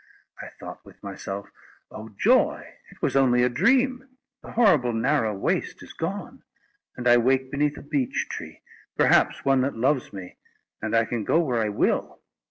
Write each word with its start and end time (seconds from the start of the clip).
I 0.41 0.47
thought 0.59 0.83
with 0.83 1.03
myself, 1.03 1.51
"Oh, 1.91 2.09
joy! 2.17 2.67
it 2.89 2.99
was 3.03 3.15
only 3.15 3.43
a 3.43 3.49
dream; 3.49 4.17
the 4.41 4.53
horrible 4.53 4.93
narrow 4.93 5.37
waste 5.37 5.83
is 5.83 5.93
gone, 5.93 6.41
and 6.97 7.07
I 7.07 7.17
wake 7.17 7.51
beneath 7.51 7.77
a 7.77 7.83
beech 7.83 8.25
tree, 8.31 8.61
perhaps 8.97 9.45
one 9.45 9.61
that 9.61 9.77
loves 9.77 10.11
me, 10.11 10.37
and 10.81 10.95
I 10.95 11.05
can 11.05 11.23
go 11.23 11.39
where 11.41 11.61
I 11.61 11.69
will." 11.69 12.19